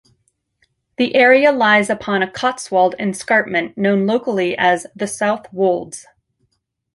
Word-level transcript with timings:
The 0.97 1.13
area 1.13 1.51
lies 1.51 1.87
upon 1.87 2.23
a 2.23 2.27
Cotswold 2.31 2.95
escarpment 2.99 3.77
known 3.77 4.07
locally 4.07 4.57
as 4.57 4.87
the 4.95 5.05
'South 5.05 5.45
Wolds'. 5.53 6.07